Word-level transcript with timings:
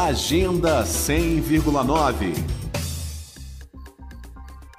Agenda 0.00 0.84
100,9. 0.84 2.32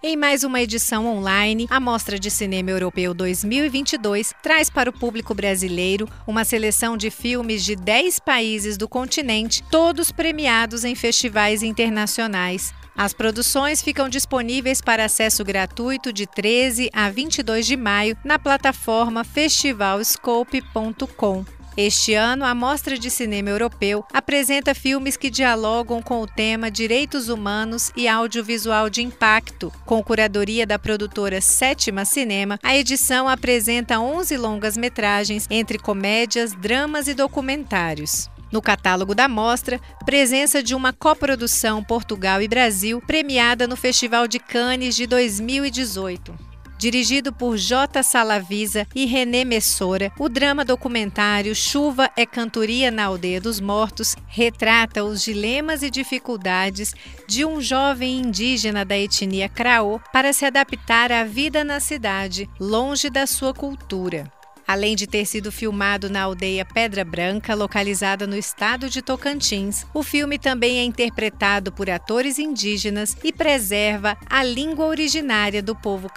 Em 0.00 0.16
mais 0.16 0.44
uma 0.44 0.60
edição 0.60 1.08
online, 1.08 1.66
a 1.68 1.80
Mostra 1.80 2.20
de 2.20 2.30
Cinema 2.30 2.70
Europeu 2.70 3.12
2022 3.12 4.32
traz 4.40 4.70
para 4.70 4.88
o 4.88 4.92
público 4.92 5.34
brasileiro 5.34 6.08
uma 6.24 6.44
seleção 6.44 6.96
de 6.96 7.10
filmes 7.10 7.64
de 7.64 7.74
10 7.74 8.20
países 8.20 8.76
do 8.76 8.88
continente, 8.88 9.60
todos 9.72 10.12
premiados 10.12 10.84
em 10.84 10.94
festivais 10.94 11.64
internacionais. 11.64 12.72
As 12.96 13.12
produções 13.12 13.82
ficam 13.82 14.08
disponíveis 14.08 14.80
para 14.80 15.06
acesso 15.06 15.44
gratuito 15.44 16.12
de 16.12 16.28
13 16.28 16.90
a 16.92 17.10
22 17.10 17.66
de 17.66 17.76
maio 17.76 18.16
na 18.24 18.38
plataforma 18.38 19.24
festivalscope.com. 19.24 21.57
Este 21.80 22.12
ano, 22.14 22.44
a 22.44 22.56
Mostra 22.56 22.98
de 22.98 23.08
Cinema 23.08 23.50
Europeu 23.50 24.04
apresenta 24.12 24.74
filmes 24.74 25.16
que 25.16 25.30
dialogam 25.30 26.02
com 26.02 26.20
o 26.20 26.26
tema 26.26 26.72
Direitos 26.72 27.28
Humanos 27.28 27.92
e 27.96 28.08
Audiovisual 28.08 28.90
de 28.90 29.00
Impacto. 29.00 29.72
Com 29.86 30.02
curadoria 30.02 30.66
da 30.66 30.76
produtora 30.76 31.40
Sétima 31.40 32.04
Cinema, 32.04 32.58
a 32.64 32.76
edição 32.76 33.28
apresenta 33.28 34.00
11 34.00 34.36
longas-metragens 34.36 35.46
entre 35.48 35.78
comédias, 35.78 36.52
dramas 36.52 37.06
e 37.06 37.14
documentários. 37.14 38.28
No 38.50 38.60
catálogo 38.60 39.14
da 39.14 39.28
mostra, 39.28 39.80
presença 40.04 40.60
de 40.60 40.74
uma 40.74 40.92
coprodução 40.92 41.84
Portugal 41.84 42.42
e 42.42 42.48
Brasil 42.48 43.00
premiada 43.06 43.68
no 43.68 43.76
Festival 43.76 44.26
de 44.26 44.40
Cannes 44.40 44.96
de 44.96 45.06
2018. 45.06 46.57
Dirigido 46.78 47.32
por 47.32 47.56
J. 47.56 48.04
Salavisa 48.04 48.86
e 48.94 49.04
René 49.04 49.44
Messora, 49.44 50.12
o 50.16 50.28
drama 50.28 50.64
documentário 50.64 51.52
Chuva 51.52 52.08
é 52.16 52.24
Cantoria 52.24 52.88
na 52.88 53.06
Aldeia 53.06 53.40
dos 53.40 53.58
Mortos 53.58 54.14
retrata 54.28 55.02
os 55.02 55.20
dilemas 55.20 55.82
e 55.82 55.90
dificuldades 55.90 56.94
de 57.26 57.44
um 57.44 57.60
jovem 57.60 58.18
indígena 58.20 58.84
da 58.84 58.96
etnia 58.96 59.48
Craô 59.48 59.98
para 60.12 60.32
se 60.32 60.44
adaptar 60.44 61.10
à 61.10 61.24
vida 61.24 61.64
na 61.64 61.80
cidade, 61.80 62.48
longe 62.60 63.10
da 63.10 63.26
sua 63.26 63.52
cultura. 63.52 64.30
Além 64.68 64.94
de 64.94 65.06
ter 65.06 65.24
sido 65.24 65.50
filmado 65.50 66.10
na 66.10 66.20
aldeia 66.20 66.62
Pedra 66.62 67.02
Branca, 67.02 67.54
localizada 67.54 68.26
no 68.26 68.36
estado 68.36 68.90
de 68.90 69.00
Tocantins, 69.00 69.86
o 69.94 70.02
filme 70.02 70.38
também 70.38 70.78
é 70.78 70.84
interpretado 70.84 71.72
por 71.72 71.88
atores 71.88 72.38
indígenas 72.38 73.16
e 73.24 73.32
preserva 73.32 74.14
a 74.28 74.44
língua 74.44 74.84
originária 74.84 75.62
do 75.62 75.74
povo 75.74 76.10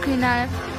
Craô. 0.00 0.72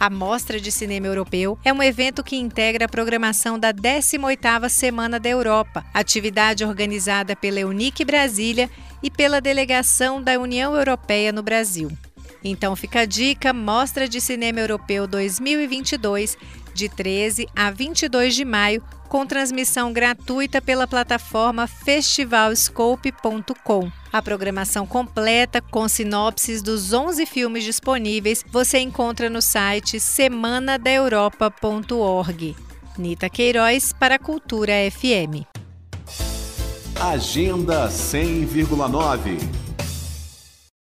A 0.00 0.10
Mostra 0.10 0.58
de 0.58 0.72
Cinema 0.72 1.06
Europeu 1.06 1.56
é 1.64 1.72
um 1.72 1.80
evento 1.80 2.24
que 2.24 2.34
integra 2.34 2.86
a 2.86 2.88
programação 2.88 3.56
da 3.56 3.72
18ª 3.72 4.68
Semana 4.68 5.20
da 5.20 5.28
Europa, 5.28 5.84
atividade 5.94 6.64
organizada 6.64 7.36
pela 7.36 7.60
Eunice 7.60 8.04
Brasília 8.04 8.68
e 9.00 9.08
pela 9.08 9.40
delegação 9.40 10.20
da 10.20 10.38
União 10.40 10.74
Europeia 10.74 11.30
no 11.30 11.42
Brasil. 11.42 11.92
Então 12.44 12.74
fica 12.74 13.00
a 13.00 13.04
dica 13.04 13.52
Mostra 13.52 14.08
de 14.08 14.18
Cinema 14.20 14.60
Europeu 14.60 15.06
2022, 15.06 16.36
de 16.74 16.88
13 16.88 17.46
a 17.54 17.70
22 17.70 18.34
de 18.34 18.44
maio, 18.44 18.82
com 19.08 19.24
transmissão 19.26 19.92
gratuita 19.92 20.62
pela 20.62 20.86
plataforma 20.86 21.66
festivalscope.com. 21.66 23.90
A 24.10 24.22
programação 24.22 24.86
completa, 24.86 25.60
com 25.60 25.86
sinopses 25.86 26.62
dos 26.62 26.90
11 26.92 27.26
filmes 27.26 27.62
disponíveis, 27.64 28.44
você 28.50 28.78
encontra 28.78 29.28
no 29.30 29.42
site 29.42 30.00
semanadaeuropa.org. 30.00 32.56
Nita 32.98 33.28
Queiroz 33.28 33.92
para 33.92 34.14
a 34.16 34.18
Cultura 34.18 34.72
FM. 34.90 35.46
Agenda 36.98 37.88
100,9 37.88 39.61